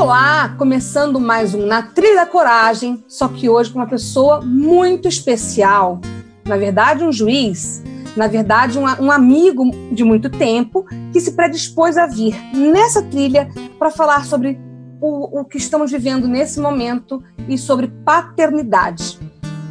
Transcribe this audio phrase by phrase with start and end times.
[0.00, 5.06] Olá, começando mais um Na Trilha da Coragem, só que hoje com uma pessoa muito
[5.06, 6.00] especial.
[6.46, 7.82] Na verdade, um juiz,
[8.16, 13.50] na verdade, um, um amigo de muito tempo que se predispôs a vir nessa trilha
[13.78, 14.58] para falar sobre
[15.02, 19.18] o, o que estamos vivendo nesse momento e sobre paternidade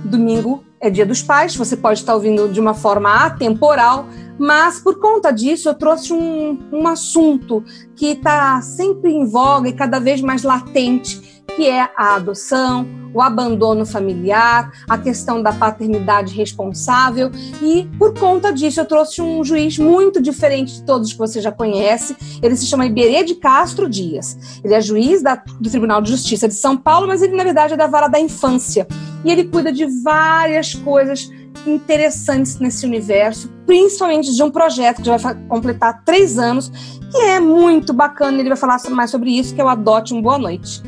[0.06, 5.00] domingo é Dia dos Pais, você pode estar ouvindo de uma forma atemporal, mas por
[5.00, 7.64] conta disso eu trouxe um, um assunto
[7.96, 13.22] que está sempre em voga e cada vez mais latente, que é a adoção, o
[13.22, 17.32] abandono familiar, a questão da paternidade responsável.
[17.62, 21.52] E por conta disso, eu trouxe um juiz muito diferente de todos que você já
[21.52, 22.16] conhece.
[22.42, 24.60] Ele se chama Iberê de Castro Dias.
[24.64, 27.74] Ele é juiz da, do Tribunal de Justiça de São Paulo, mas ele, na verdade,
[27.74, 28.88] é da vara da infância.
[29.26, 31.30] E ele cuida de várias coisas
[31.66, 36.72] interessantes nesse universo, principalmente de um projeto que já vai completar três anos,
[37.12, 38.40] que é muito bacana.
[38.40, 40.82] Ele vai falar mais sobre isso, que é o Adote um Boa Noite.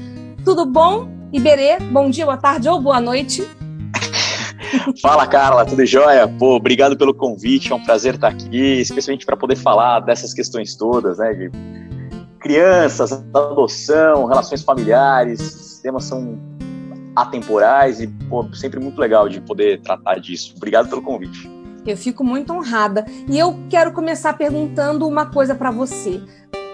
[0.43, 1.07] Tudo bom?
[1.31, 3.47] Iberê, bom dia, boa tarde ou boa noite.
[5.01, 6.27] Fala, Carla, tudo jóia?
[6.27, 10.75] Pô, obrigado pelo convite, é um prazer estar aqui, especialmente para poder falar dessas questões
[10.75, 11.51] todas, né, de
[12.39, 16.39] crianças, adoção, relações familiares, esses temas são
[17.15, 20.53] atemporais e pô, sempre muito legal de poder tratar disso.
[20.57, 21.49] Obrigado pelo convite.
[21.85, 26.21] Eu fico muito honrada e eu quero começar perguntando uma coisa para você.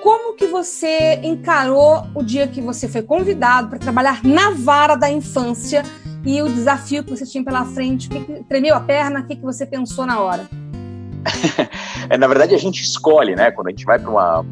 [0.02, 5.10] Como que você encarou o dia que você foi convidado para trabalhar na vara da
[5.10, 5.84] infância
[6.26, 8.10] e o desafio que você tinha pela frente?
[8.10, 9.22] Que que, tremeu a perna?
[9.22, 10.48] O que, que você pensou na hora?
[12.10, 13.52] é, na verdade, a gente escolhe, né?
[13.52, 14.46] Quando a gente vai para uma,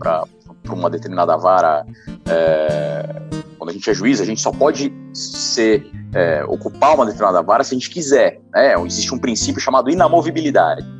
[0.69, 1.85] uma determinada vara,
[2.27, 3.21] é,
[3.57, 7.63] quando a gente é juiz, a gente só pode ser, é, ocupar uma determinada vara
[7.63, 8.41] se a gente quiser.
[8.53, 8.73] Né?
[8.85, 10.94] Existe um princípio chamado inamovibilidade.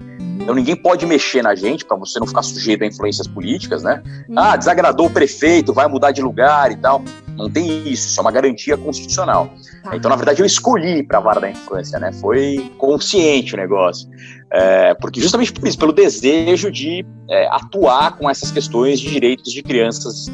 [0.46, 4.04] Então ninguém pode mexer na gente para você não ficar sujeito a influências políticas, né?
[4.30, 4.36] Uhum.
[4.38, 7.04] Ah, desagradou o prefeito, vai mudar de lugar e tal.
[7.36, 9.52] Não tem isso, isso é uma garantia constitucional.
[9.84, 9.96] Tá.
[9.96, 12.14] Então, na verdade, eu escolhi para a vara da infância, né?
[12.14, 14.08] Foi consciente o negócio.
[14.54, 19.52] É, porque justamente por isso, pelo desejo de é, atuar com essas questões de direitos
[19.52, 20.28] de crianças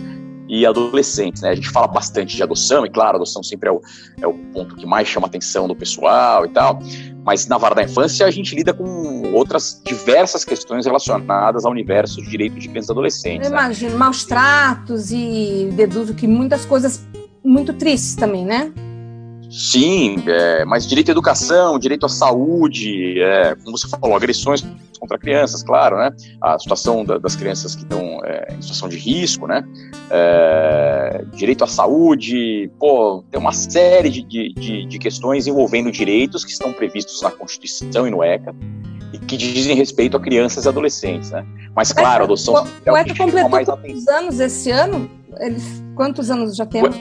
[0.47, 1.41] e adolescentes.
[1.41, 1.49] Né?
[1.49, 3.81] A gente fala bastante de adoção, e claro, adoção sempre é o,
[4.21, 6.79] é o ponto que mais chama a atenção do pessoal e tal,
[7.23, 12.21] mas na vara da infância a gente lida com outras diversas questões relacionadas ao universo
[12.21, 13.47] de direito de crianças e adolescentes.
[13.47, 13.61] Eu né?
[13.61, 17.05] imagino, maus tratos e deduzo que muitas coisas
[17.43, 18.71] muito tristes também, né?
[19.51, 24.65] Sim, é, mas direito à educação, direito à saúde, é, como você falou, agressões
[24.97, 26.09] contra crianças, claro, né?
[26.39, 29.67] A situação da, das crianças que estão é, em situação de risco, né?
[30.09, 36.51] É, direito à saúde, pô, tem uma série de, de, de, questões envolvendo direitos que
[36.51, 38.55] estão previstos na Constituição e no ECA
[39.11, 41.45] e que dizem respeito a crianças e adolescentes, né?
[41.75, 45.11] Mas claro, a adoção o, o ECA completou quantos anos esse ano?
[45.39, 46.95] Eles, quantos anos já temos?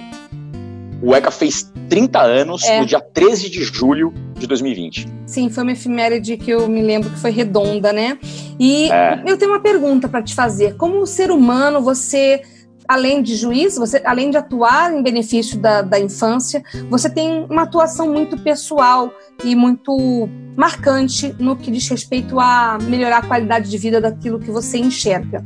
[1.02, 2.80] O ECA fez 30 anos é.
[2.80, 5.08] no dia 13 de julho de 2020.
[5.26, 8.16] Sim, foi uma efeméride que eu me lembro que foi redonda, né?
[8.58, 9.20] E é.
[9.26, 10.76] eu tenho uma pergunta para te fazer.
[10.76, 12.42] Como ser humano, você
[12.86, 17.62] além de juiz, você, além de atuar em benefício da, da infância, você tem uma
[17.62, 19.12] atuação muito pessoal
[19.44, 24.50] e muito marcante no que diz respeito a melhorar a qualidade de vida daquilo que
[24.50, 25.40] você enxerga.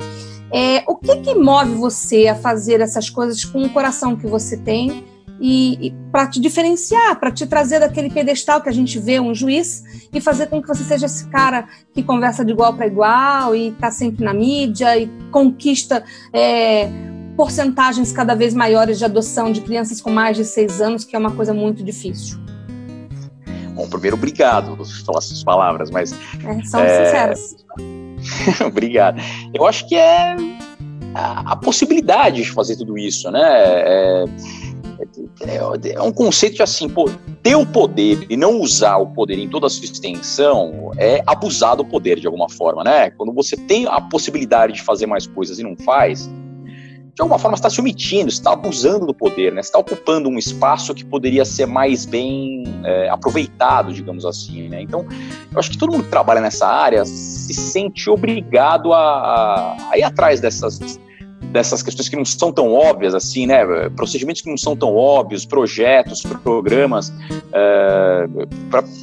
[0.51, 4.57] É, o que, que move você a fazer essas coisas com o coração que você
[4.57, 5.03] tem
[5.39, 9.33] e, e para te diferenciar, para te trazer daquele pedestal que a gente vê um
[9.33, 13.55] juiz e fazer com que você seja esse cara que conversa de igual para igual
[13.55, 16.89] e está sempre na mídia e conquista é,
[17.35, 21.19] porcentagens cada vez maiores de adoção de crianças com mais de seis anos, que é
[21.19, 22.39] uma coisa muito difícil.
[23.73, 26.13] Bom, primeiro, obrigado pelas suas palavras, mas.
[26.13, 27.05] É, são é...
[27.05, 27.65] sinceras.
[28.65, 29.21] obrigado.
[29.53, 30.37] Eu acho que é
[31.13, 33.41] a, a, possibilidade de fazer tudo isso, né?
[33.43, 34.25] É
[35.41, 37.09] é, é um conceito de assim, pô,
[37.41, 41.75] ter o poder e não usar o poder em toda a sua extensão é abusar
[41.75, 43.09] do poder de alguma forma, né?
[43.11, 46.29] Quando você tem a possibilidade de fazer mais coisas e não faz,
[47.15, 49.61] de alguma forma está se omitindo, está abusando do poder, né?
[49.61, 54.67] está ocupando um espaço que poderia ser mais bem é, aproveitado, digamos assim.
[54.67, 54.81] Né?
[54.81, 55.07] Então,
[55.53, 60.03] eu acho que todo mundo que trabalha nessa área se sente obrigado a, a ir
[60.03, 60.99] atrás dessas
[61.55, 63.63] dessas questões que não são tão óbvias assim, né?
[63.95, 67.13] Procedimentos que não são tão óbvios, projetos, programas,
[67.53, 68.27] é,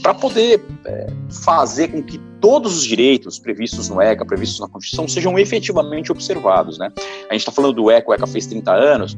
[0.03, 5.07] para poder é, fazer com que todos os direitos previstos no ECA, previstos na Constituição,
[5.07, 6.77] sejam efetivamente observados.
[6.77, 6.93] Né?
[7.31, 9.17] A gente está falando do ECA, o ECA fez 30 anos,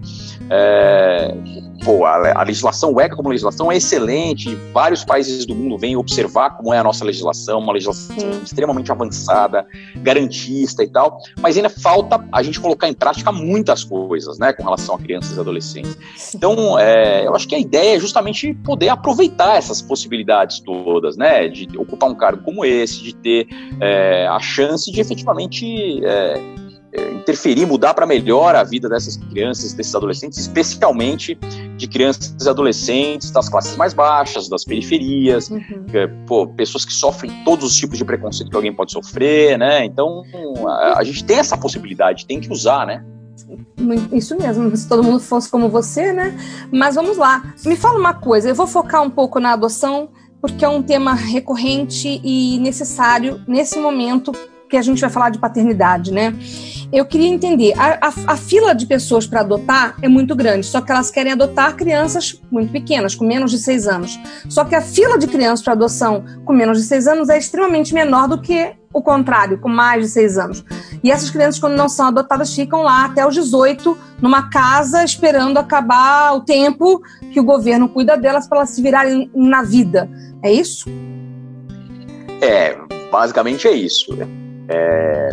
[0.51, 1.35] é,
[1.83, 5.97] pô, a, a, legislação, o ECA como legislação é excelente, vários países do mundo vêm
[5.97, 8.43] observar como é a nossa legislação, uma legislação Sim.
[8.45, 9.67] extremamente avançada,
[9.97, 14.65] garantista e tal, mas ainda falta a gente colocar em prática muitas coisas, né, com
[14.65, 15.97] relação a crianças e adolescentes.
[16.35, 21.49] Então, é, eu acho que a ideia é justamente poder aproveitar essas possibilidades todas, né,
[21.49, 23.49] de ocupar um cargo como esse, de ter
[23.81, 26.41] é, a chance de efetivamente é,
[26.93, 31.35] é interferir, mudar para melhor a vida dessas crianças, desses adolescentes, especialmente
[31.77, 35.87] de crianças e adolescentes das classes mais baixas, das periferias, uhum.
[35.93, 39.85] É, pô, pessoas que sofrem todos os tipos de preconceito que alguém pode sofrer, né?
[39.85, 40.23] Então,
[40.67, 43.05] a, a gente tem essa possibilidade, tem que usar, né?
[44.13, 46.39] Isso mesmo, se todo mundo fosse como você, né?
[46.73, 47.55] Mas vamos lá.
[47.67, 50.11] Me fala uma coisa, eu vou focar um pouco na adoção
[50.45, 54.31] porque é um tema recorrente e necessário nesse momento
[54.69, 56.35] que a gente vai falar de paternidade, né?
[56.93, 60.83] Eu queria entender, a, a, a fila de pessoas para adotar é muito grande, só
[60.83, 64.21] que elas querem adotar crianças muito pequenas, com menos de seis anos.
[64.51, 67.95] Só que a fila de crianças para adoção com menos de seis anos é extremamente
[67.95, 70.65] menor do que o contrário, com mais de seis anos.
[71.03, 75.59] E essas crianças, quando não são adotadas, ficam lá até os 18, numa casa, esperando
[75.59, 77.03] acabar o tempo
[77.33, 80.09] que o governo cuida delas para elas se virarem na vida.
[80.41, 80.89] É isso?
[82.41, 82.79] É,
[83.11, 84.17] basicamente é isso.
[84.69, 85.31] É,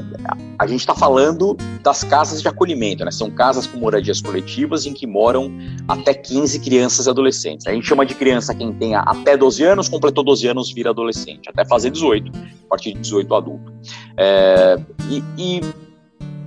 [0.59, 3.11] a gente está falando das casas de acolhimento, né?
[3.11, 5.51] São casas com moradias coletivas em que moram
[5.87, 7.65] até 15 crianças e adolescentes.
[7.65, 11.49] A gente chama de criança quem tem até 12 anos, completou 12 anos, vira adolescente,
[11.49, 12.31] até fazer 18,
[12.65, 13.73] a partir de 18 adulto.
[14.17, 14.77] É,
[15.09, 15.61] e, e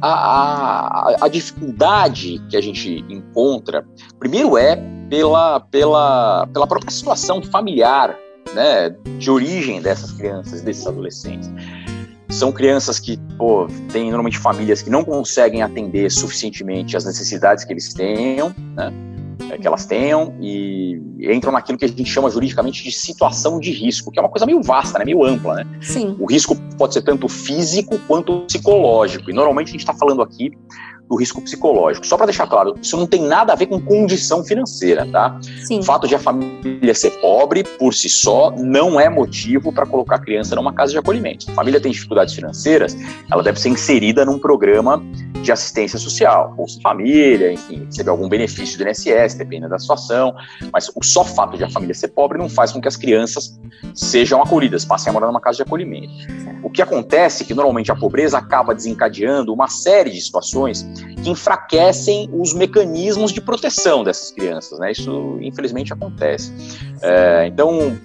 [0.01, 3.87] a, a, a, dificuldade que a gente encontra,
[4.19, 4.77] primeiro é
[5.09, 8.15] pela, pela, pela própria situação familiar
[8.55, 11.51] né, de origem dessas crianças, desses adolescentes.
[12.29, 17.73] São crianças que, pô, têm normalmente famílias que não conseguem atender suficientemente as necessidades que
[17.73, 18.93] eles tenham, né,
[19.51, 23.71] é, que elas tenham, e entram naquilo que a gente chama juridicamente de situação de
[23.71, 25.67] risco, que é uma coisa meio vasta, né, meio ampla, né?
[25.81, 26.17] Sim.
[26.19, 30.53] O risco pode ser tanto físico quanto psicológico, e normalmente a gente está falando aqui
[31.15, 32.07] do risco psicológico.
[32.07, 35.39] Só para deixar claro, isso não tem nada a ver com condição financeira, tá?
[35.65, 35.79] Sim.
[35.79, 40.17] O fato de a família ser pobre por si só não é motivo para colocar
[40.17, 41.45] a criança numa casa de acolhimento.
[41.45, 42.97] Se a família tem dificuldades financeiras,
[43.31, 45.03] ela deve ser inserida num programa
[45.45, 50.35] de assistência social, Bolsa Família, enfim, receber algum benefício do INSS, dependendo da situação.
[50.73, 53.59] Mas o só fato de a família ser pobre não faz com que as crianças
[53.95, 56.13] sejam acolhidas, passem a morar numa casa de acolhimento.
[56.63, 60.83] O que acontece é que normalmente a pobreza acaba desencadeando uma série de situações
[61.23, 64.93] que enfraquecem os mecanismos de proteção dessas crianças, né?
[64.93, 66.53] Isso infelizmente acontece.
[67.03, 67.99] É, então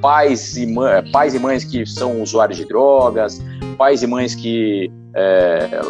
[0.00, 0.66] pais e,
[1.10, 3.42] pais e mães que são usuários de drogas,
[3.76, 5.80] pais e mães que é,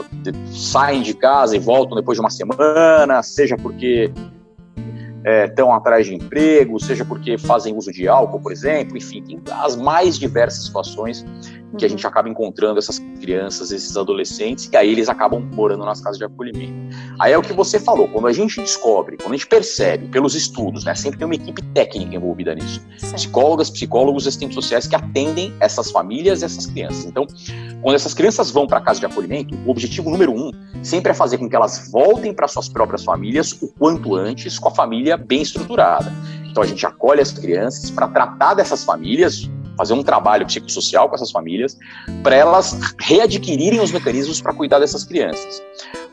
[0.51, 4.11] saem de casa e voltam depois de uma semana, seja porque
[5.26, 9.43] estão é, atrás de emprego, seja porque fazem uso de álcool, por exemplo, enfim, tem
[9.50, 11.25] as mais diversas situações
[11.76, 11.90] que a uhum.
[11.90, 16.25] gente acaba encontrando essas crianças, esses adolescentes, e aí eles acabam morando nas casas de
[16.25, 16.97] acolhimento.
[17.21, 20.35] Aí é o que você falou, quando a gente descobre, quando a gente percebe pelos
[20.35, 25.52] estudos, né, sempre tem uma equipe técnica envolvida nisso, psicólogas, psicólogos, assistentes sociais que atendem
[25.61, 27.04] essas famílias e essas crianças.
[27.04, 27.26] Então,
[27.83, 30.50] quando essas crianças vão para a casa de acolhimento, o objetivo número um
[30.83, 34.68] sempre é fazer com que elas voltem para suas próprias famílias o quanto antes, com
[34.68, 36.12] a família bem estruturada.
[36.45, 41.14] Então a gente acolhe as crianças para tratar dessas famílias fazer um trabalho psicossocial com
[41.14, 41.76] essas famílias,
[42.23, 45.62] para elas readquirirem os mecanismos para cuidar dessas crianças.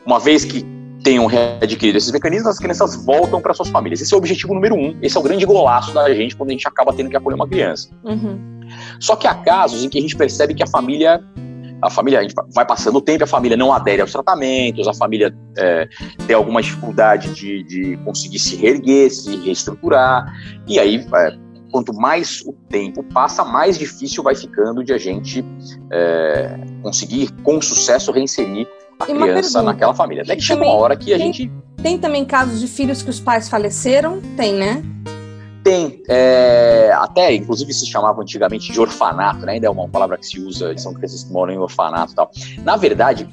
[0.04, 0.64] Uma vez que
[1.02, 4.00] tenham readquirido esses mecanismos, as crianças voltam para suas famílias.
[4.00, 6.52] Esse é o objetivo número um, esse é o grande golaço da gente quando a
[6.52, 7.88] gente acaba tendo que acolher uma criança.
[8.04, 8.60] Uhum.
[8.98, 11.22] Só que há casos em que a gente percebe que a família
[11.84, 14.94] a família, a gente vai passando o tempo, a família não adere aos tratamentos, a
[14.94, 15.86] família é,
[16.26, 20.32] tem alguma dificuldade de, de conseguir se reerguer, se reestruturar,
[20.66, 21.36] e aí é,
[21.70, 25.44] quanto mais o tempo passa, mais difícil vai ficando de a gente
[25.92, 28.66] é, conseguir, com sucesso, reinserir
[28.98, 30.22] a criança naquela família.
[30.22, 31.52] Até que chega uma hora que a tem, gente.
[31.82, 34.22] Tem também casos de filhos que os pais faleceram?
[34.38, 34.82] Tem, né?
[35.64, 36.02] Tem.
[36.08, 39.54] É, até, inclusive, se chamava antigamente de orfanato, né?
[39.54, 42.30] Ainda é uma palavra que se usa, são crianças que moram em orfanato e tal.
[42.62, 43.26] Na verdade,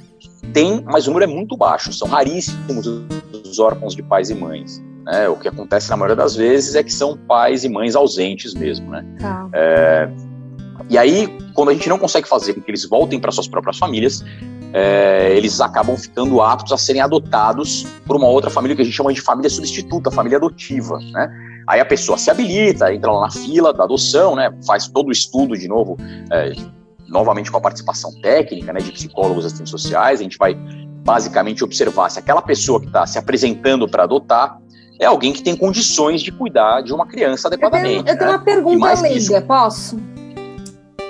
[0.53, 1.91] tem, mas o número é muito baixo.
[1.91, 4.81] São raríssimos os órfãos de pais e mães.
[5.03, 5.27] Né?
[5.27, 8.89] O que acontece na maioria das vezes é que são pais e mães ausentes mesmo,
[8.89, 9.05] né?
[9.19, 9.49] Tá.
[9.53, 10.09] É,
[10.89, 13.77] e aí, quando a gente não consegue fazer com que eles voltem para suas próprias
[13.77, 14.23] famílias,
[14.73, 18.95] é, eles acabam ficando aptos a serem adotados por uma outra família que a gente
[18.95, 21.50] chama de família substituta, família adotiva, né?
[21.71, 24.53] Aí a pessoa se habilita, entra lá na fila da adoção, né?
[24.67, 25.95] Faz todo o estudo de novo,
[26.29, 26.51] é,
[27.07, 28.81] novamente com a participação técnica, né?
[28.81, 30.19] De psicólogos assistentes sociais.
[30.19, 34.59] A gente vai basicamente observar se aquela pessoa que está se apresentando para adotar
[34.99, 37.99] é alguém que tem condições de cuidar de uma criança adequadamente.
[37.99, 38.35] Eu tenho, eu tenho né?
[38.35, 39.97] uma pergunta leiga, posso?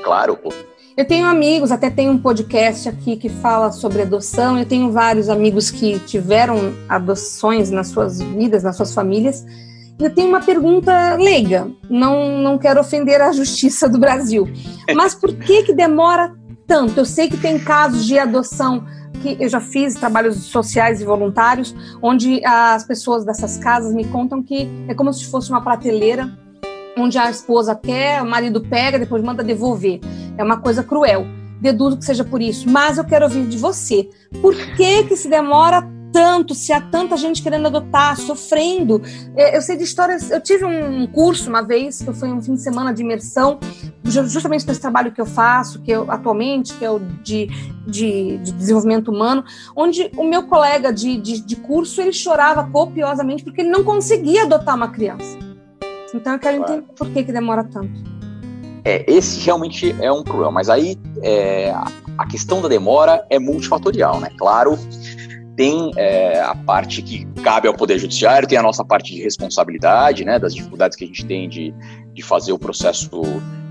[0.04, 0.54] Claro, pô.
[0.96, 4.60] Eu tenho amigos, até tenho um podcast aqui que fala sobre adoção.
[4.60, 9.44] Eu tenho vários amigos que tiveram adoções nas suas vidas, nas suas famílias.
[10.02, 11.70] Eu tenho uma pergunta leiga.
[11.90, 14.50] Não, não quero ofender a justiça do Brasil,
[14.96, 16.34] mas por que que demora
[16.66, 17.00] tanto?
[17.00, 18.84] Eu sei que tem casos de adoção
[19.22, 24.42] que eu já fiz trabalhos sociais e voluntários, onde as pessoas dessas casas me contam
[24.42, 26.32] que é como se fosse uma prateleira
[26.98, 30.00] onde a esposa quer, o marido pega, depois manda devolver.
[30.38, 31.26] É uma coisa cruel.
[31.62, 34.10] Deduzo que seja por isso, mas eu quero ouvir de você.
[34.42, 39.02] Por que que se demora tanto, se há tanta gente querendo adotar, sofrendo.
[39.36, 40.30] É, eu sei de histórias.
[40.30, 43.60] Eu tive um curso uma vez, que foi um fim de semana de imersão,
[44.04, 47.48] justamente esse trabalho que eu faço, que eu atualmente, que é o de,
[47.88, 49.44] de, de desenvolvimento humano,
[49.76, 54.44] onde o meu colega de, de, de curso ele chorava copiosamente porque ele não conseguia
[54.44, 55.38] adotar uma criança.
[56.14, 56.74] Então eu quero claro.
[56.74, 58.12] entender por que, que demora tanto.
[58.84, 61.72] É, esse realmente é um problema, mas aí é,
[62.18, 64.30] a questão da demora é multifatorial, né?
[64.38, 64.78] Claro,
[65.56, 70.24] tem é, a parte que cabe ao Poder Judiciário, tem a nossa parte de responsabilidade,
[70.24, 71.74] né, das dificuldades que a gente tem de,
[72.14, 73.10] de fazer o processo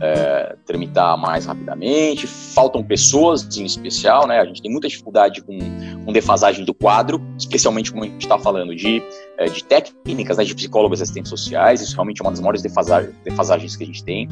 [0.01, 5.59] é, tramitar mais rapidamente, faltam pessoas em especial, né, a gente tem muita dificuldade com,
[6.05, 9.03] com defasagem do quadro, especialmente como a gente está falando de,
[9.39, 13.15] é, de técnicas, né, de psicólogos assistentes sociais, isso realmente é uma das maiores defasagens,
[13.23, 14.29] defasagens que a gente tem,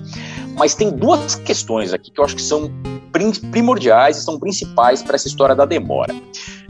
[0.56, 2.70] mas tem duas questões aqui que eu acho que são
[3.50, 6.14] primordiais e são principais para essa história da demora.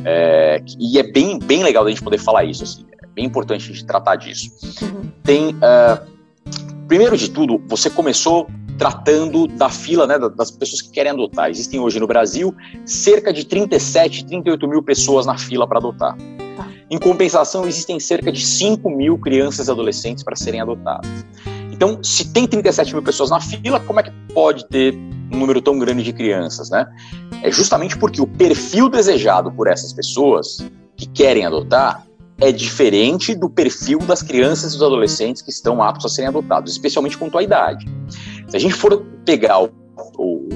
[0.05, 3.71] É, e é bem, bem legal a gente poder falar isso, assim, é bem importante
[3.71, 4.50] a gente tratar disso.
[4.83, 5.11] Uhum.
[5.23, 6.07] Tem, uh,
[6.87, 8.49] primeiro de tudo, você começou
[8.79, 11.51] tratando da fila né, das pessoas que querem adotar.
[11.51, 12.55] Existem hoje no Brasil
[12.87, 16.17] cerca de 37, 38 mil pessoas na fila para adotar.
[16.57, 16.69] Tá.
[16.89, 21.11] Em compensação, existem cerca de 5 mil crianças e adolescentes para serem adotadas.
[21.71, 25.61] Então, se tem 37 mil pessoas na fila, como é que pode ter um número
[25.61, 26.87] tão grande de crianças, né?
[27.43, 30.59] É justamente porque o perfil desejado por essas pessoas
[30.97, 32.05] que querem adotar
[32.41, 36.73] é diferente do perfil das crianças e dos adolescentes que estão aptos a serem adotados,
[36.73, 37.87] especialmente quanto à idade.
[38.49, 39.71] Se a gente for pegar o,
[40.17, 40.49] o,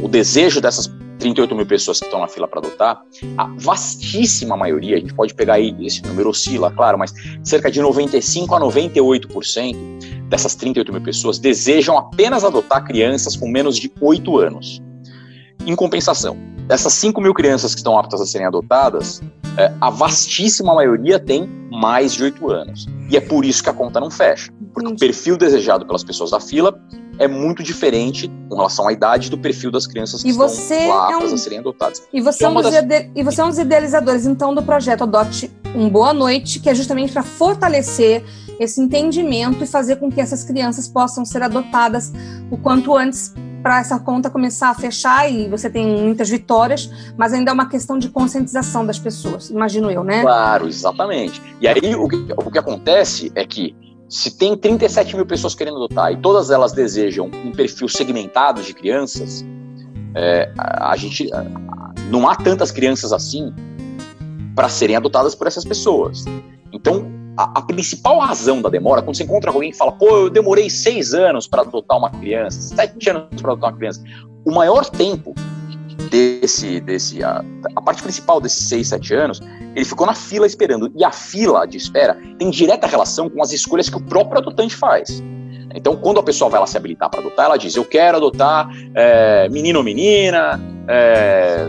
[0.00, 3.00] o, desejo dessas 38 mil pessoas que estão na fila para adotar,
[3.38, 7.14] a vastíssima maioria, a gente pode pegar aí, esse número oscila, claro, mas
[7.44, 13.76] cerca de 95 a 98% dessas 38 mil pessoas desejam apenas adotar crianças com menos
[13.76, 14.82] de 8 anos.
[15.64, 19.22] Em compensação, dessas 5 mil crianças que estão aptas a serem adotadas,
[19.56, 22.86] é, a vastíssima maioria tem mais de 8 anos.
[23.10, 24.52] E é por isso que a conta não fecha.
[24.72, 26.78] Porque o perfil desejado pelas pessoas da fila
[27.18, 30.46] é muito diferente com relação à idade do perfil das crianças que e estão
[30.88, 31.34] lá é um...
[31.34, 32.02] a serem adotadas.
[32.12, 32.74] E você, é, é um das...
[32.74, 33.10] ide...
[33.14, 36.74] e você é um dos idealizadores, então, do projeto Adote um Boa Noite, que é
[36.74, 38.24] justamente para fortalecer
[38.58, 42.12] esse entendimento e fazer com que essas crianças possam ser adotadas
[42.50, 43.32] o quanto antes
[43.64, 47.66] para essa conta começar a fechar e você tem muitas vitórias, mas ainda é uma
[47.66, 50.20] questão de conscientização das pessoas, imagino eu, né?
[50.20, 51.40] Claro, exatamente.
[51.62, 53.74] E aí o que, o que acontece é que
[54.06, 58.74] se tem 37 mil pessoas querendo adotar e todas elas desejam um perfil segmentado de
[58.74, 59.42] crianças,
[60.14, 61.30] é, a, a, gente
[62.10, 63.50] não há tantas crianças assim
[64.54, 66.26] para serem adotadas por essas pessoas.
[66.70, 70.30] Então, a, a, principal razão da demora, quando você encontra alguém que fala, pô, eu
[70.30, 74.02] demorei seis anos para adotar uma criança, sete anos para adotar uma criança,
[74.44, 75.34] o maior tempo
[76.10, 79.40] desse, desse a, a, parte principal desses seis, sete anos,
[79.74, 80.92] ele ficou na fila esperando.
[80.94, 84.76] E a fila de espera tem direta relação com as escolhas que o próprio adotante
[84.76, 85.22] faz.
[85.74, 88.68] Então, quando a pessoa vai lá se habilitar para adotar, ela diz: Eu quero adotar
[88.94, 91.68] é, menino ou menina, é,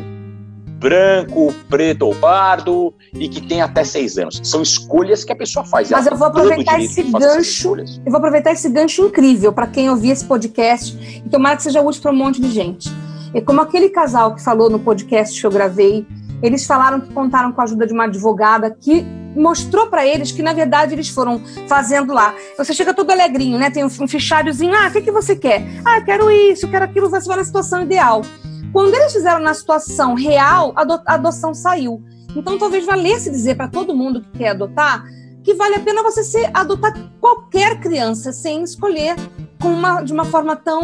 [0.80, 4.40] branco, preto ou pardo e que tem até seis anos.
[4.44, 5.90] São escolhas que a pessoa faz.
[5.90, 7.76] Mas eu vou aproveitar esse gancho.
[7.78, 11.82] Eu vou aproveitar esse gancho incrível para quem ouvir esse podcast e tomara que seja
[11.82, 12.90] útil para um monte de gente.
[13.34, 16.06] É como aquele casal que falou no podcast que eu gravei,
[16.42, 19.06] eles falaram que contaram com a ajuda de uma advogada que
[19.36, 22.34] mostrou para eles que, na verdade, eles foram fazendo lá.
[22.58, 23.70] Você chega todo alegrinho, né?
[23.70, 24.74] Tem um, fichárdiozinho.
[24.74, 25.64] Ah, o que, que você quer?
[25.84, 27.10] Ah, quero isso, quero aquilo.
[27.10, 28.22] Você vai na situação ideal.
[28.76, 32.04] Quando eles fizeram na situação real, a adoção saiu.
[32.36, 35.06] Então, talvez valesse dizer para todo mundo que quer adotar
[35.42, 39.16] que vale a pena você se adotar qualquer criança sem escolher
[39.62, 40.82] com uma, de uma forma tão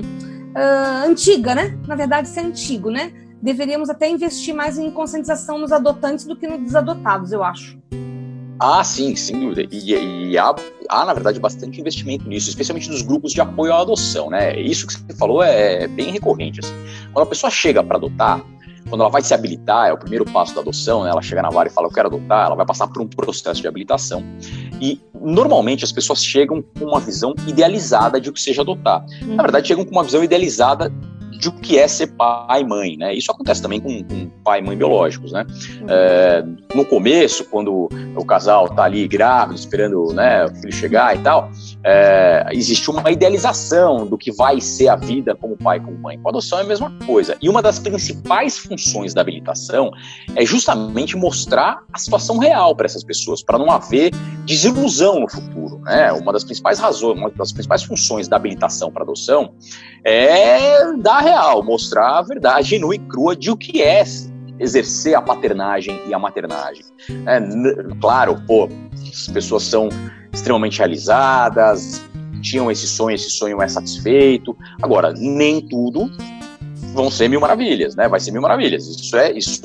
[0.00, 1.76] uh, antiga, né?
[1.88, 3.12] Na verdade, ser antigo, né?
[3.42, 7.76] deveríamos até investir mais em conscientização nos adotantes do que nos desadotados, eu acho.
[8.66, 9.68] Ah, sim, sem dúvida.
[9.70, 10.54] E, e há,
[10.88, 14.58] há, na verdade, bastante investimento nisso, especialmente nos grupos de apoio à adoção, né?
[14.58, 16.60] Isso que você falou é bem recorrente.
[16.60, 16.72] Assim.
[17.12, 18.42] Quando a pessoa chega para adotar,
[18.88, 21.10] quando ela vai se habilitar, é o primeiro passo da adoção, né?
[21.10, 23.60] ela chega na vara e fala, eu quero adotar, ela vai passar por um processo
[23.60, 24.24] de habilitação.
[24.80, 29.04] E, normalmente, as pessoas chegam com uma visão idealizada de o que seja adotar.
[29.26, 30.90] Na verdade, chegam com uma visão idealizada
[31.38, 33.14] de o que é ser pai e mãe, né?
[33.14, 35.44] Isso acontece também com, com pai e mãe biológicos, né?
[35.80, 35.86] Uhum.
[35.88, 41.18] É, no começo, quando o casal tá ali grávido, esperando né, o filho chegar e
[41.20, 41.50] tal,
[41.82, 46.18] é, existe uma idealização do que vai ser a vida como pai e como mãe.
[46.18, 47.36] Com a adoção é a mesma coisa.
[47.40, 49.90] E uma das principais funções da habilitação
[50.34, 54.12] é justamente mostrar a situação real para essas pessoas, para não haver
[54.44, 55.78] desilusão no futuro.
[55.80, 56.12] Né?
[56.12, 59.54] Uma das principais razões, uma das principais funções da habilitação para adoção
[60.04, 64.04] é dar real, mostrar a verdade nua e crua de o que é
[64.58, 66.84] exercer a paternagem e a maternagem.
[67.26, 67.40] É,
[68.00, 68.68] claro, pô,
[69.10, 69.88] as pessoas são
[70.32, 72.02] extremamente realizadas,
[72.40, 74.56] tinham esse sonho, esse sonho é satisfeito.
[74.82, 76.10] Agora, nem tudo
[76.92, 78.06] vão ser mil maravilhas, né?
[78.08, 78.86] Vai ser mil maravilhas.
[78.86, 79.60] Isso é, isso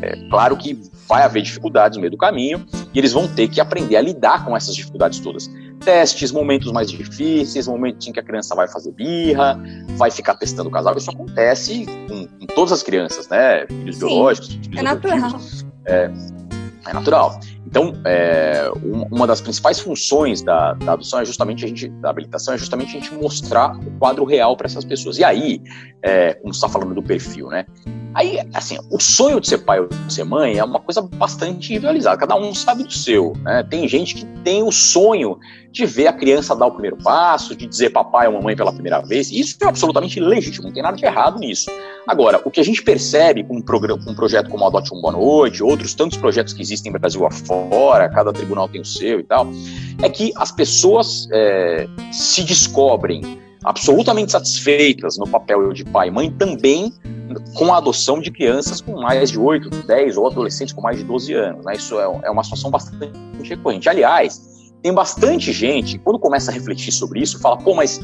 [0.00, 2.64] é claro que vai haver dificuldades no meio do caminho
[2.94, 5.50] e eles vão ter que aprender a lidar com essas dificuldades todas.
[5.80, 9.58] Testes, momentos mais difíceis, momentos em que a criança vai fazer birra,
[9.96, 10.96] vai ficar testando o casal.
[10.96, 13.66] Isso acontece com, com todas as crianças, né?
[13.66, 15.40] Filhos Sim, biológicos, filhos é natural.
[15.86, 16.10] É,
[16.86, 17.40] é natural.
[17.66, 18.70] Então, é,
[19.12, 22.96] uma das principais funções da, da, adoção é justamente a gente, da habilitação, é justamente
[22.96, 25.18] a gente mostrar o quadro real para essas pessoas.
[25.18, 25.62] E aí,
[26.02, 27.64] é, como você está falando do perfil, né?
[28.14, 31.72] Aí, assim, o sonho de ser pai ou de ser mãe é uma coisa bastante
[31.72, 33.62] individualizada, cada um sabe do seu, né?
[33.62, 35.38] Tem gente que tem o sonho
[35.70, 39.00] de ver a criança dar o primeiro passo, de dizer papai ou mamãe pela primeira
[39.00, 41.70] vez, isso é absolutamente legítimo, não tem nada de errado nisso.
[42.08, 45.00] Agora, o que a gente percebe com um, programa, com um projeto como Adote um
[45.00, 49.20] Boa Noite, outros tantos projetos que existem no Brasil afora, cada tribunal tem o seu
[49.20, 49.46] e tal,
[50.02, 56.30] é que as pessoas é, se descobrem absolutamente satisfeitas no papel de pai e mãe
[56.30, 56.92] também
[57.54, 61.04] com a adoção de crianças com mais de 8, 10 ou adolescentes com mais de
[61.04, 61.64] 12 anos.
[61.64, 61.74] Né?
[61.74, 63.88] Isso é, é uma situação bastante recorrente.
[63.88, 68.00] Aliás, tem bastante gente, quando começa a refletir sobre isso, fala, pô, mas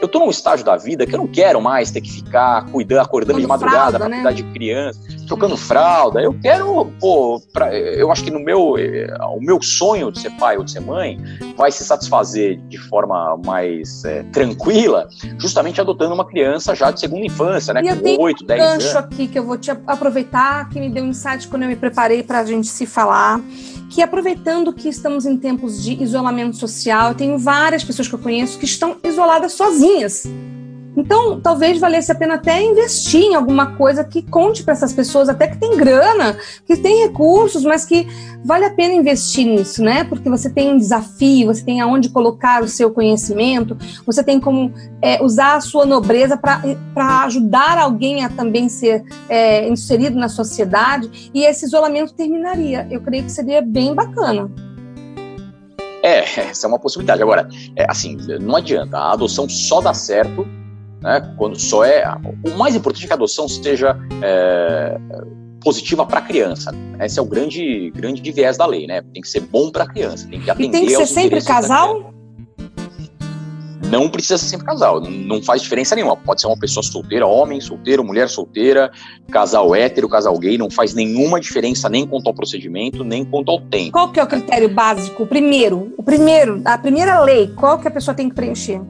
[0.00, 3.00] eu tô num estágio da vida que eu não quero mais ter que ficar cuidando,
[3.00, 4.16] acordando de madrugada para né?
[4.16, 6.20] cuidar de criança, trocando fralda.
[6.20, 10.30] Eu quero, pô, pra, eu acho que no meu, eh, o meu sonho de ser
[10.32, 11.18] pai ou de ser mãe
[11.56, 15.08] vai se satisfazer de forma mais é, tranquila,
[15.38, 18.84] justamente adotando uma criança já de segunda infância, né, e com 8, 10 anos.
[18.84, 21.76] gancho aqui que eu vou te aproveitar, que me deu um insight quando eu me
[21.76, 23.40] preparei para a gente se falar
[23.94, 28.18] que aproveitando que estamos em tempos de isolamento social, eu tenho várias pessoas que eu
[28.18, 30.24] conheço que estão isoladas sozinhas.
[30.96, 35.28] Então, talvez valesse a pena até investir em alguma coisa que conte para essas pessoas,
[35.28, 38.06] até que tem grana, que tem recursos, mas que
[38.44, 40.04] vale a pena investir nisso, né?
[40.04, 43.76] Porque você tem um desafio, você tem aonde colocar o seu conhecimento,
[44.06, 49.68] você tem como é, usar a sua nobreza para ajudar alguém a também ser é,
[49.68, 52.86] inserido na sociedade, e esse isolamento terminaria.
[52.90, 54.50] Eu creio que seria bem bacana.
[56.04, 57.22] É, essa é uma possibilidade.
[57.22, 60.46] Agora, é, assim, não adianta, a adoção só dá certo
[61.04, 61.34] né?
[61.36, 62.02] Quando só é
[62.42, 64.98] o mais importante é que a adoção seja é,
[65.60, 66.74] positiva para a criança.
[66.98, 69.02] Esse é o grande grande viés da lei, né?
[69.12, 71.42] Tem que ser bom para a criança, tem que atender e tem que ser sempre
[71.42, 72.12] casal.
[73.90, 76.16] Não precisa ser sempre casal, não faz diferença nenhuma.
[76.16, 78.90] Pode ser uma pessoa solteira, homem solteiro, mulher solteira,
[79.30, 83.60] casal hétero, casal gay, não faz nenhuma diferença nem quanto ao procedimento, nem quanto ao
[83.60, 83.92] tempo.
[83.92, 85.24] Qual que é o critério básico?
[85.24, 88.80] O primeiro, o primeiro, a primeira lei, qual que a pessoa tem que preencher?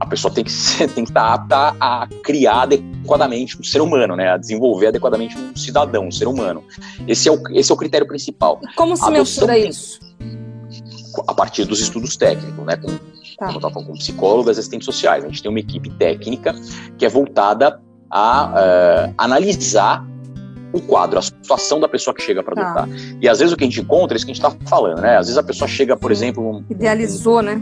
[0.00, 4.16] A pessoa tem que, ser, tem que estar apta a criar adequadamente um ser humano,
[4.16, 4.30] né?
[4.30, 6.64] A desenvolver adequadamente um cidadão, um ser humano.
[7.06, 8.58] Esse é o, esse é o critério principal.
[8.62, 10.00] E como se mensura isso?
[11.28, 12.76] A partir dos estudos técnicos, né?
[12.76, 12.98] Com, tá.
[13.38, 15.22] Como eu estava falando, com psicólogos, assistentes sociais.
[15.22, 16.54] A gente tem uma equipe técnica
[16.96, 17.78] que é voltada
[18.10, 20.04] a uh, analisar
[20.72, 22.62] o quadro, a situação da pessoa que chega para tá.
[22.62, 22.88] adotar.
[23.20, 25.00] E às vezes o que a gente encontra é isso que a gente está falando,
[25.00, 25.18] né?
[25.18, 26.42] Às vezes a pessoa chega, por exemplo.
[26.42, 27.60] Um, Idealizou, né?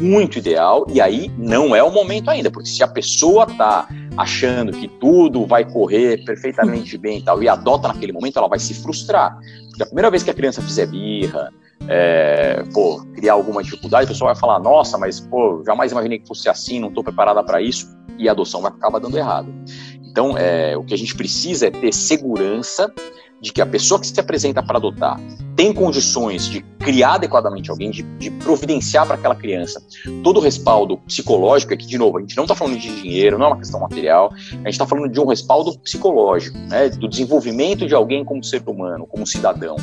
[0.00, 4.72] Muito ideal, e aí não é o momento ainda, porque se a pessoa tá achando
[4.72, 8.74] que tudo vai correr perfeitamente bem e tal, e adota naquele momento, ela vai se
[8.74, 9.38] frustrar.
[9.68, 11.52] Porque a primeira vez que a criança fizer birra,
[11.88, 16.26] é, pô, criar alguma dificuldade, a pessoa vai falar, nossa, mas pô, jamais imaginei que
[16.26, 19.52] fosse assim, não estou preparada para isso, e a adoção vai acabar dando errado.
[20.10, 22.92] Então, é, o que a gente precisa é ter segurança
[23.40, 25.20] de que a pessoa que se apresenta para adotar
[25.56, 29.82] tem condições de criar adequadamente alguém, de, de providenciar para aquela criança
[30.22, 33.46] todo o respaldo psicológico, aqui de novo, a gente não está falando de dinheiro, não
[33.46, 37.86] é uma questão material, a gente está falando de um respaldo psicológico, né, do desenvolvimento
[37.86, 39.76] de alguém como ser humano, como cidadão.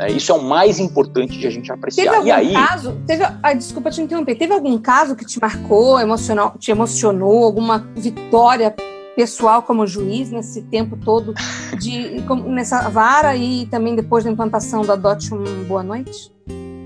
[0.00, 2.04] É, isso é o mais importante de a gente apreciar.
[2.04, 5.40] Teve algum e aí, caso, teve, ah, desculpa te interromper, teve algum caso que te
[5.40, 8.74] marcou, emocional, te emocionou, alguma vitória
[9.18, 11.34] pessoal como juiz nesse tempo todo
[11.76, 16.32] de nessa vara e também depois da implantação da DOT um Boa Noite?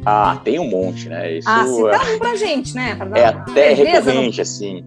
[0.07, 1.37] Ah, tem um monte, né?
[1.37, 2.15] Isso ah, cita é...
[2.15, 2.95] um pra gente, né?
[2.95, 4.43] Pra é até recorrente, no...
[4.43, 4.83] assim.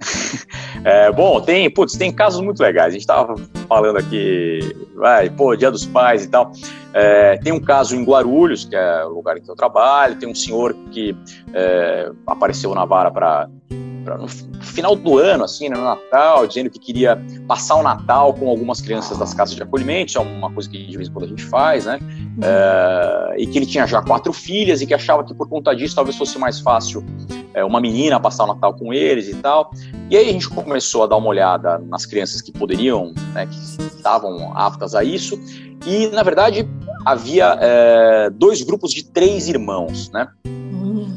[0.84, 2.88] é, bom, tem, putz, tem casos muito legais.
[2.88, 3.34] A gente tava
[3.68, 4.60] falando aqui,
[4.96, 6.50] vai, pô, Dia dos Pais e tal.
[6.94, 10.16] É, tem um caso em Guarulhos, que é o lugar em que eu trabalho.
[10.16, 11.14] Tem um senhor que
[11.52, 13.50] é, apareceu na vara para
[14.14, 18.48] no final do ano, assim, né, no Natal, dizendo que queria passar o Natal com
[18.48, 21.24] algumas crianças das casas de acolhimento, isso é uma coisa que de vez em quando
[21.24, 21.98] a gente faz, né?
[22.00, 22.40] Uhum.
[22.42, 25.94] É, e que ele tinha já quatro filhas e que achava que por conta disso
[25.94, 27.04] talvez fosse mais fácil
[27.54, 29.70] é, uma menina passar o Natal com eles e tal.
[30.10, 33.56] E aí a gente começou a dar uma olhada nas crianças que poderiam, né, que
[33.86, 35.40] estavam aptas a isso.
[35.86, 36.68] E, na verdade,
[37.04, 40.28] havia é, dois grupos de três irmãos, né?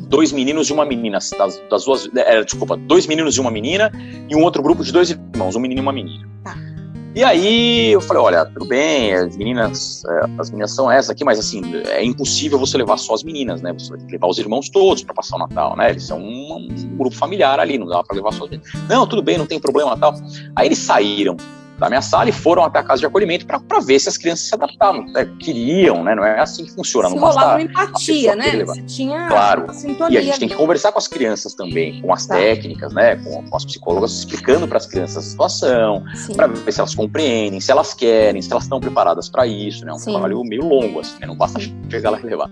[0.10, 3.92] Dois meninos e uma menina, das, das duas, é, desculpa, dois meninos e uma menina,
[4.28, 6.28] e um outro grupo de dois irmãos, um menino e uma menina.
[6.44, 6.58] Tá.
[7.16, 11.24] E aí eu falei, olha, tudo bem, as meninas, é, as meninas são essas aqui,
[11.24, 13.74] mas assim, é impossível você levar só as meninas, né?
[13.74, 15.90] Você vai levar os irmãos todos para passar o Natal, né?
[15.90, 18.72] Eles são um, um grupo familiar ali, não dá para levar só as meninas.
[18.88, 20.14] Não, tudo bem, não tem problema, tal.
[20.56, 21.36] Aí eles saíram
[21.80, 24.48] da minha sala e foram até a casa de acolhimento para ver se as crianças
[24.48, 25.26] se adaptavam, né?
[25.40, 26.14] queriam, né?
[26.14, 27.10] Não é assim que funciona.
[27.10, 28.64] Se não rolava uma empatia, né?
[28.66, 29.68] Você tinha claro.
[30.10, 32.36] E a gente tem que conversar com as crianças também, com as tá.
[32.36, 33.16] técnicas, né?
[33.16, 36.04] Com, com, as psicólogas explicando para as crianças a situação,
[36.36, 39.94] para ver se elas compreendem, se elas querem, se elas estão preparadas para isso, né?
[39.94, 40.12] Um Sim.
[40.12, 41.28] trabalho meio longo, assim, né?
[41.28, 42.50] Não basta chegar lá e levar.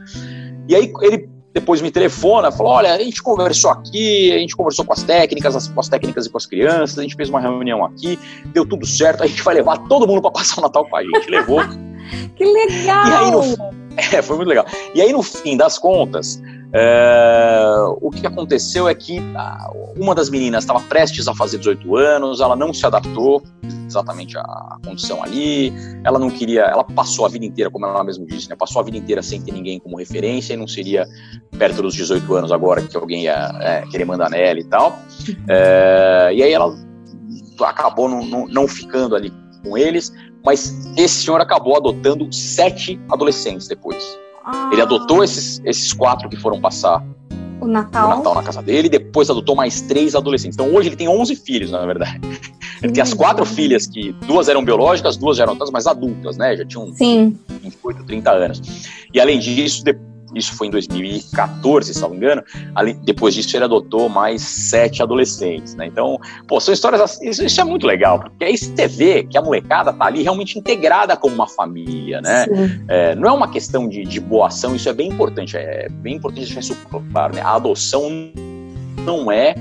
[0.70, 4.86] E aí ele depois me telefona, falou: olha, a gente conversou aqui, a gente conversou
[4.86, 7.40] com as técnicas, as, com as técnicas e com as crianças, a gente fez uma
[7.40, 10.86] reunião aqui, deu tudo certo, a gente vai levar todo mundo para passar o Natal
[10.88, 11.30] com a gente.
[11.30, 11.62] Levou.
[12.36, 13.08] que legal!
[13.08, 13.42] E aí, no,
[13.98, 14.66] é, foi muito legal.
[14.94, 16.42] E aí, no fim das contas,
[16.80, 21.96] é, o que aconteceu é que ah, uma das meninas estava prestes a fazer 18
[21.96, 23.42] anos, ela não se adaptou
[23.88, 28.26] exatamente à condição ali, ela não queria, ela passou a vida inteira, como ela mesma
[28.28, 31.08] disse, né, passou a vida inteira sem ter ninguém como referência e não seria
[31.58, 35.00] perto dos 18 anos agora que alguém ia é, querer mandar nela e tal.
[35.48, 36.76] É, e aí ela
[37.62, 40.14] acabou não, não, não ficando ali com eles,
[40.46, 43.98] mas esse senhor acabou adotando sete adolescentes depois.
[44.72, 47.04] Ele adotou esses, esses quatro que foram passar
[47.60, 48.08] o Natal.
[48.08, 50.56] o Natal na casa dele, e depois adotou mais três adolescentes.
[50.56, 52.20] Então hoje ele tem 11 filhos, na verdade.
[52.80, 56.38] Ele tem as quatro filhas, que duas eram biológicas, duas já eram todas mais adultas,
[56.38, 56.56] né?
[56.56, 57.36] Já tinham Sim.
[57.64, 58.62] 28, 30 anos.
[59.12, 62.44] E além disso, depois isso foi em 2014, se não me engano.
[62.76, 65.88] Ali, depois disso, ele adotou mais sete adolescentes, né?
[65.88, 69.38] Então, pô, são histórias assim, isso, isso, é muito legal, porque aí você vê que
[69.38, 72.46] a molecada tá ali realmente integrada como uma família, né?
[72.88, 76.16] É, não é uma questão de, de boa ação, isso é bem importante, é bem
[76.16, 76.78] importante deixar isso
[77.12, 77.42] claro, né?
[77.42, 78.10] A adoção
[79.04, 79.56] não é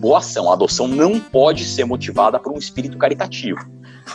[0.00, 3.60] boa ação, a adoção não pode ser motivada por um espírito caritativo.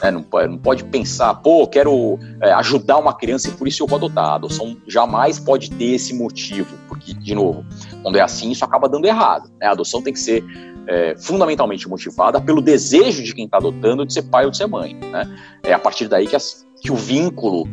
[0.01, 0.11] Né?
[0.11, 3.87] Não, pode, não pode pensar, pô, quero é, ajudar uma criança e por isso eu
[3.87, 4.25] vou adotar.
[4.25, 7.65] A adoção jamais pode ter esse motivo, porque, de novo,
[8.01, 9.49] quando é assim, isso acaba dando errado.
[9.59, 9.67] Né?
[9.67, 10.43] A adoção tem que ser
[10.87, 14.67] é, fundamentalmente motivada pelo desejo de quem está adotando de ser pai ou de ser
[14.67, 14.93] mãe.
[14.93, 15.27] Né?
[15.63, 17.67] É a partir daí que, as, que o vínculo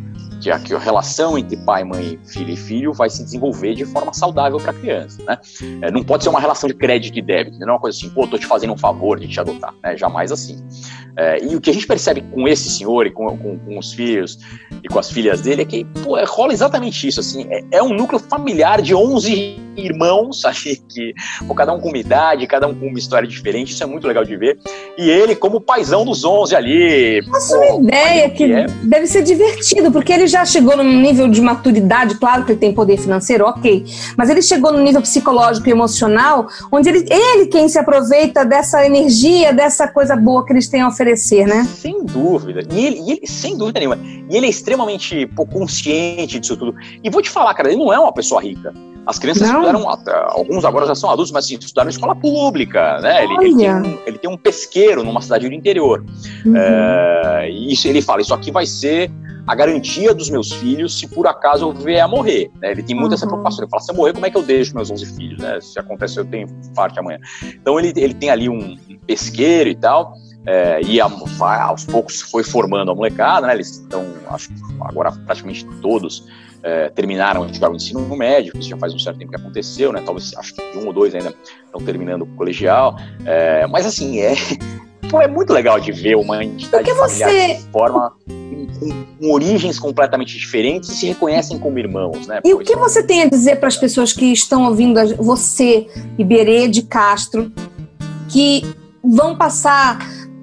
[0.45, 3.87] que a, que a relação entre pai, mãe, filho e filho vai se desenvolver de
[3.87, 5.39] forma saudável para a criança, né?
[5.81, 8.11] É, não pode ser uma relação de crédito e débito, não é uma coisa assim,
[8.11, 9.97] pô, tô te fazendo um favor de te adotar, né?
[9.97, 10.63] Jamais assim.
[11.17, 13.93] É, e o que a gente percebe com esse senhor e com, com, com, os
[13.93, 14.39] filhos
[14.83, 17.83] e com as filhas dele é que pô, é, rola exatamente isso, assim, é, é,
[17.83, 21.15] um núcleo familiar de 11 irmãos, ali, que
[21.47, 24.07] pô, cada um com uma idade, cada um com uma história diferente, isso é muito
[24.07, 24.59] legal de ver.
[24.99, 27.23] E ele como paizão dos 11 ali.
[27.31, 28.67] Faço uma ideia que, que é.
[28.83, 32.73] deve ser divertido, porque ele já chegou num nível de maturidade, claro que ele tem
[32.73, 33.85] poder financeiro, ok,
[34.17, 38.87] mas ele chegou no nível psicológico e emocional, onde ele, ele quem se aproveita dessa
[38.87, 41.65] energia, dessa coisa boa que eles têm a oferecer, né?
[41.65, 42.63] Sem dúvida.
[42.73, 43.99] E ele, e ele sem dúvida nenhuma.
[44.31, 46.75] E ele é extremamente consciente disso tudo.
[47.03, 48.73] E vou te falar, cara, ele não é uma pessoa rica.
[49.07, 49.61] As crianças não.
[49.61, 49.87] estudaram,
[50.31, 53.25] alguns agora já são adultos, mas assim, estudaram em escola pública, né?
[53.25, 56.03] Ele, ele, tem um, ele, tem um, pesqueiro numa cidade do interior.
[56.45, 56.57] Uhum.
[56.57, 59.11] É, isso, ele fala, isso aqui vai ser
[59.47, 62.51] a garantia dos meus filhos se por acaso eu vier a morrer.
[62.61, 62.71] Né?
[62.73, 63.15] Ele tem muito uhum.
[63.15, 63.65] essa preocupação.
[63.65, 65.39] Ele fala: se eu morrer, como é que eu deixo meus 11 filhos?
[65.39, 65.61] Né?
[65.61, 67.19] Se acontece, eu tenho parte amanhã.
[67.43, 68.77] Então ele, ele tem ali um,
[69.07, 70.15] pesqueiro e tal.
[70.47, 71.11] é, e a,
[71.63, 73.55] aos poucos foi formando a molecada, né?
[73.55, 76.27] Eles estão, acho que agora praticamente todos
[76.63, 80.03] é, terminaram já o ensino médio, isso já faz um certo tempo que aconteceu, né?
[80.05, 84.35] Talvez, acho que um ou dois ainda estão terminando o colegial, é, mas assim, é,
[85.15, 87.55] pô, é muito legal de ver uma entidade familiar você...
[87.55, 88.13] que forma
[89.21, 92.41] com, origens completamente diferentes e se reconhecem como irmãos, né?
[92.45, 95.87] E o que você tem a dizer para as pessoas que estão ouvindo você,
[96.19, 97.53] Iberê de Castro,
[98.29, 98.63] que
[99.03, 99.99] vão passar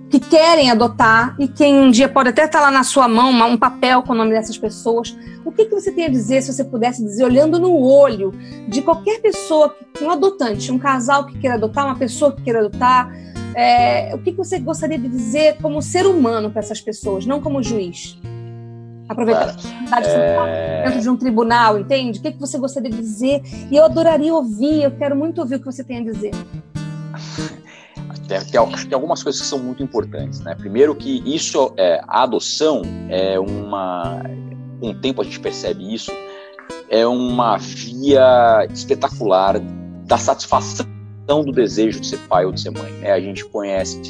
[0.09, 3.57] que querem adotar e quem um dia pode até estar lá na sua mão um
[3.57, 5.15] papel com o nome dessas pessoas.
[5.45, 8.33] O que, que você tem a dizer, se você pudesse dizer, olhando no olho
[8.67, 13.09] de qualquer pessoa, um adotante, um casal que queira adotar, uma pessoa que queira adotar,
[13.55, 17.61] é, o que, você gostaria de dizer como ser humano para essas pessoas, não como
[17.61, 18.17] juiz?
[19.07, 19.55] Aproveitar
[19.89, 20.05] claro.
[20.07, 20.83] é...
[20.85, 22.19] dentro de um tribunal, entende?
[22.19, 23.41] O que, você gostaria de dizer?
[23.69, 26.31] E eu adoraria ouvir, eu quero muito ouvir o que você tem a dizer.
[28.31, 30.55] Acho que tem algumas coisas que são muito importantes, né?
[30.55, 34.23] Primeiro que isso, é, a adoção é uma,
[34.79, 36.11] com o tempo a gente percebe isso,
[36.89, 39.59] é uma via espetacular
[40.05, 40.90] da satisfação
[41.39, 42.91] do desejo de ser pai ou de ser mãe.
[42.93, 43.11] Né?
[43.11, 44.01] A gente conhece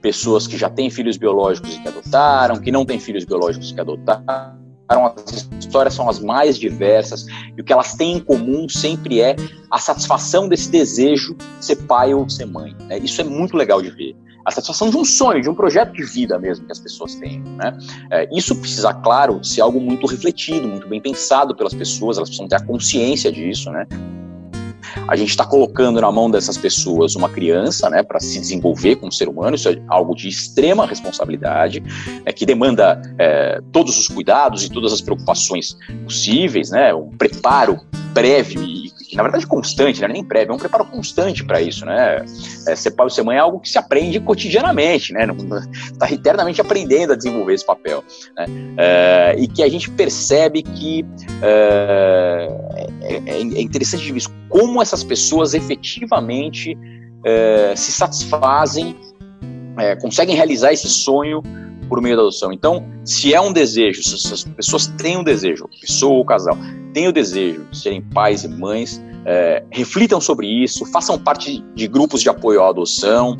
[0.00, 3.74] pessoas que já têm filhos biológicos e que adotaram, que não têm filhos biológicos e
[3.74, 4.56] que adotaram
[4.88, 9.34] as histórias são as mais diversas e o que elas têm em comum sempre é
[9.70, 12.74] a satisfação desse desejo de ser pai ou de ser mãe.
[12.82, 12.98] Né?
[12.98, 14.16] Isso é muito legal de ver.
[14.44, 17.40] A satisfação de um sonho, de um projeto de vida mesmo que as pessoas têm.
[17.40, 17.76] Né?
[18.12, 22.46] É, isso precisa, claro, ser algo muito refletido, muito bem pensado pelas pessoas, elas precisam
[22.46, 23.86] ter a consciência disso, né?
[25.08, 29.12] A gente está colocando na mão dessas pessoas uma criança, né, para se desenvolver como
[29.12, 29.56] ser humano.
[29.56, 31.82] Isso é algo de extrema responsabilidade,
[32.24, 37.80] é, que demanda é, todos os cuidados e todas as preocupações possíveis, né, um preparo
[38.16, 40.08] prévio e na verdade constante, né?
[40.08, 42.24] nem prévio, é um preparo constante para isso, né?
[42.66, 45.26] É, ser pai ou ser mãe é algo que se aprende cotidianamente, né?
[45.92, 48.02] Está eternamente aprendendo a desenvolver esse papel,
[48.34, 48.46] né?
[48.78, 51.04] É, e que a gente percebe que
[51.42, 52.48] é,
[53.02, 56.76] é, é, é interessante de ver como essas pessoas efetivamente
[57.22, 58.96] é, se satisfazem,
[60.00, 61.42] conseguem realizar esse sonho
[61.86, 62.50] por meio da adoção.
[62.50, 66.56] Então, se é um desejo, se as pessoas têm um desejo, pessoa ou casal,
[66.96, 71.86] têm o desejo de serem pais e mães, é, reflitam sobre isso, façam parte de
[71.86, 73.36] grupos de apoio à adoção,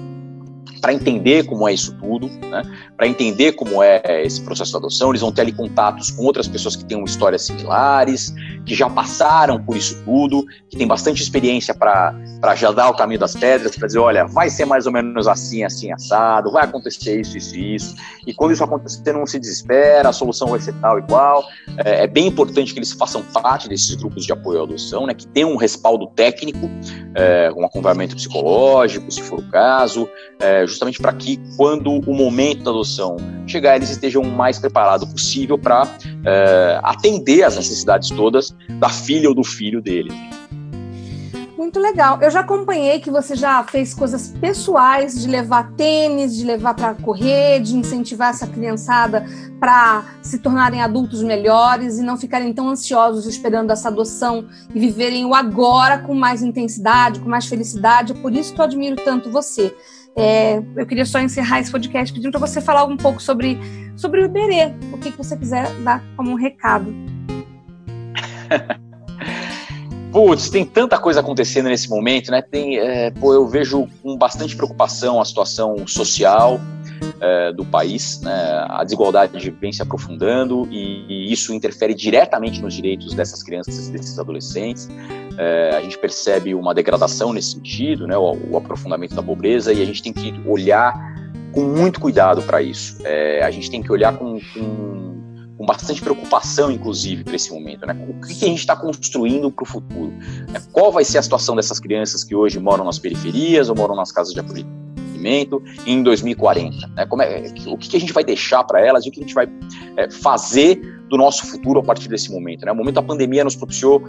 [0.83, 2.61] para entender como é isso tudo, né?
[2.97, 5.11] Para entender como é esse processo de adoção.
[5.11, 8.33] Eles vão ter ali contatos com outras pessoas que têm histórias similares,
[8.65, 12.15] que já passaram por isso tudo, que têm bastante experiência para
[12.57, 15.63] já dar o caminho das pedras, para dizer: olha, vai ser mais ou menos assim,
[15.63, 17.95] assim, assado, vai acontecer isso, isso e isso.
[18.27, 21.45] E quando isso acontecer, não se desespera, a solução vai ser tal e qual.
[21.85, 25.15] É, é bem importante que eles façam parte desses grupos de apoio à adoção, né?
[25.15, 26.69] que tenham um respaldo técnico,
[27.15, 30.09] é, um acompanhamento psicológico, se for o caso.
[30.39, 32.86] É, justamente para que, quando o momento da adoção
[33.46, 35.88] chegar, eles estejam o mais preparados possível para
[36.25, 40.14] é, atender às necessidades todas da filha ou do filho deles.
[41.57, 42.20] Muito legal.
[42.22, 46.94] Eu já acompanhei que você já fez coisas pessoais de levar tênis, de levar para
[46.94, 49.27] correr, de incentivar essa criançada
[49.59, 55.25] para se tornarem adultos melhores e não ficarem tão ansiosos esperando essa adoção e viverem
[55.25, 58.12] o agora com mais intensidade, com mais felicidade.
[58.12, 59.75] É por isso que eu admiro tanto você.
[60.19, 63.59] É, eu queria só encerrar esse podcast pedindo para você falar um pouco sobre,
[63.97, 66.93] sobre o Iberê, o que, que você quiser dar como um recado.
[70.11, 72.41] Putz, tem tanta coisa acontecendo nesse momento, né?
[72.41, 76.59] Tem, é, pô, eu vejo com bastante preocupação a situação social
[77.21, 78.67] é, do país, né?
[78.69, 84.19] A desigualdade vem se aprofundando e, e, isso interfere diretamente nos direitos dessas crianças, desses
[84.19, 84.89] adolescentes.
[85.39, 89.83] É, a gente percebe uma degradação nesse sentido, né, o, o, aprofundamento da pobreza, e
[89.83, 90.95] a gente tem que olhar
[91.53, 92.99] com muito cuidado para isso.
[93.05, 97.87] É, a gente tem que olhar com, com, com bastante preocupação, inclusive, para esse momento.
[97.87, 97.97] Né?
[98.09, 100.13] O que, que a gente está construindo para o futuro?
[100.55, 103.95] É, qual vai ser a situação dessas crianças que hoje moram nas periferias ou moram
[103.95, 104.87] nas casas de acolhimento
[105.87, 106.87] em 2040?
[106.89, 107.07] Né?
[107.21, 109.35] É, o que, que, a gente vai deixar para elas e o que a gente
[109.35, 109.49] vai
[109.97, 112.65] é, fazer do nosso futuro a partir desse momento?
[112.65, 112.73] Né?
[112.73, 114.03] O momento da pandemia nos propiciou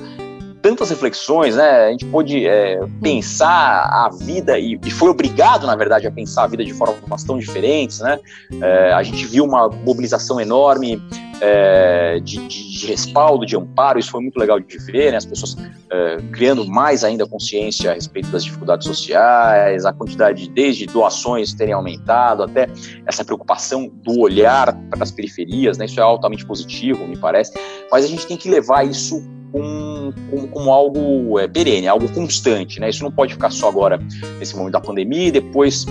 [0.67, 1.85] tantas reflexões, né?
[1.85, 6.43] A gente pôde é, pensar a vida e, e, foi obrigado, na verdade, a pensar
[6.43, 8.19] a vida de formas tão diferentes, né?
[8.61, 11.01] É, a gente viu uma mobilização enorme
[11.39, 15.17] é, de, de, de, respaldo, de amparo, isso foi muito legal de ver, né?
[15.17, 15.55] As pessoas
[15.89, 21.73] é, criando mais ainda consciência a respeito das dificuldades sociais, a quantidade desde doações terem
[21.73, 22.67] aumentado até
[23.05, 25.85] essa preocupação do olhar para as periferias, né?
[25.85, 27.53] Isso é altamente positivo, me parece.
[27.89, 32.89] Mas a gente tem que levar isso como, algo é, perene, algo constante, né?
[32.89, 33.99] Isso não pode ficar só agora
[34.39, 35.85] nesse momento da pandemia e depois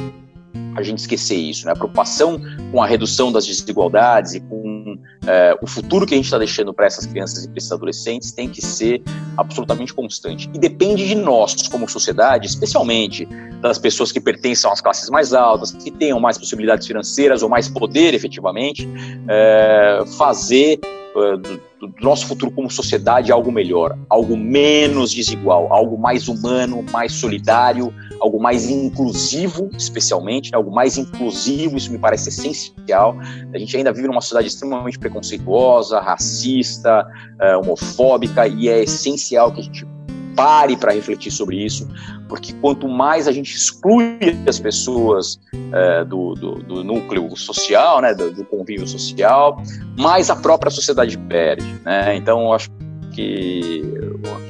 [0.77, 1.73] a gente esquecer isso, né?
[1.73, 2.41] A preocupação
[2.71, 6.73] com a redução das desigualdades e com é, o futuro que a gente está deixando
[6.73, 9.03] para essas crianças e para esses adolescentes tem que ser
[9.37, 10.51] absolutamente constante.
[10.53, 13.27] E depende de nós, como sociedade, especialmente
[13.61, 17.69] das pessoas que pertencem às classes mais altas, que tenham mais possibilidades financeiras ou mais
[17.69, 18.89] poder, efetivamente,
[19.29, 20.79] é, fazer
[21.17, 26.85] é, do, do, nosso futuro como sociedade algo melhor, algo menos desigual, algo mais humano,
[26.93, 30.57] mais solidário, algo mais inclusivo, especialmente, né?
[30.57, 33.17] algo mais inclusivo, isso me parece essencial.
[33.55, 37.07] A gente ainda vive numa sociedade extremamente preconceituosa, racista,
[37.41, 39.87] uh, homofóbica, e é essencial que a gente
[40.37, 41.89] pare para refletir sobre isso,
[42.29, 45.41] porque quanto mais a gente exclui as pessoas
[45.73, 49.61] é, do, do, do, núcleo social, né, do, do, convívio social,
[49.99, 51.65] mais a própria sociedade perde.
[51.85, 52.17] Né?
[52.17, 52.71] Então, eu acho
[53.17, 53.83] que,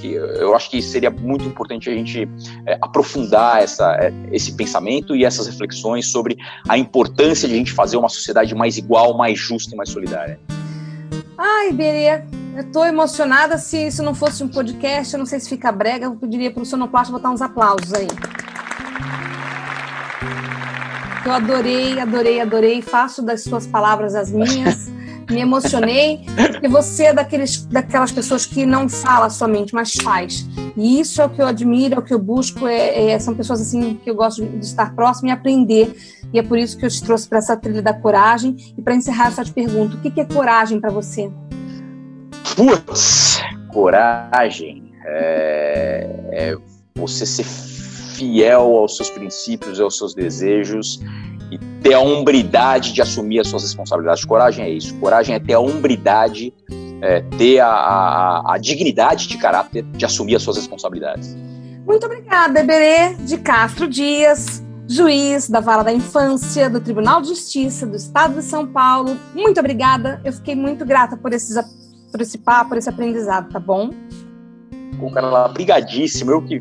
[0.01, 2.29] que, eu acho que seria muito importante a gente
[2.67, 6.37] é, aprofundar essa, é, esse pensamento e essas reflexões sobre
[6.69, 10.41] a importância de a gente fazer uma sociedade mais igual, mais justa e mais solidária.
[11.39, 12.23] Ai, Berê,
[12.57, 13.59] eu tô emocionada.
[13.59, 16.63] Se isso não fosse um podcast, eu não sei se fica brega, eu pediria para
[16.63, 18.09] o sonoplasta botar uns aplausos aí.
[21.25, 22.83] Eu adorei, adorei, adorei.
[22.83, 24.89] Faço das suas palavras as minhas.
[25.29, 30.47] Me emocionei, porque você é daqueles, daquelas pessoas que não fala somente, mas faz.
[30.77, 32.69] E isso é o que eu admiro, é o que eu busco.
[32.69, 35.97] É, é, são pessoas assim que eu gosto de estar próximo e aprender.
[36.33, 38.55] E é por isso que eu te trouxe para essa trilha da coragem.
[38.79, 41.29] E para encerrar, eu só te pergunto: o que é coragem para você?
[42.57, 43.39] Putz,
[43.69, 46.57] coragem é, é
[46.95, 50.99] você ser fiel aos seus princípios, aos seus desejos
[51.51, 54.25] e ter a hombridade de assumir as suas responsabilidades.
[54.25, 54.95] Coragem é isso.
[54.97, 56.53] Coragem é ter a hombridade,
[57.03, 61.37] é, ter a, a, a, dignidade de caráter de assumir as suas responsabilidades.
[61.87, 67.87] Muito obrigada, Eberê de Castro Dias, juiz da Vara da Infância do Tribunal de Justiça
[67.87, 69.17] do Estado de São Paulo.
[69.35, 70.21] Muito obrigada.
[70.25, 71.57] Eu fiquei muito grata por, esses,
[72.11, 73.91] por esse papo, por esse aprendizado, tá bom?
[74.99, 76.31] Com Carla, brigadíssimo.
[76.31, 76.59] Eu que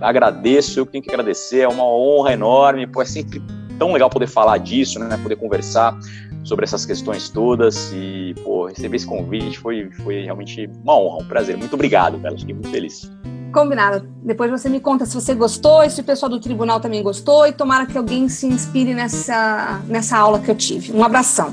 [0.00, 1.60] agradeço, eu que tenho que agradecer.
[1.60, 2.86] É uma honra enorme.
[2.86, 3.42] Pô, é sempre
[3.78, 5.16] tão legal poder falar disso, né?
[5.22, 5.96] Poder conversar
[6.44, 11.28] sobre essas questões todas e, pô, receber esse convite foi, foi realmente uma honra, um
[11.28, 11.56] prazer.
[11.56, 12.38] Muito obrigado, cara.
[12.38, 13.10] Fiquei muito feliz.
[13.52, 14.08] Combinado.
[14.22, 17.46] Depois você me conta se você gostou e se o pessoal do tribunal também gostou
[17.46, 20.92] e tomara que alguém se inspire nessa, nessa aula que eu tive.
[20.92, 21.52] Um abração.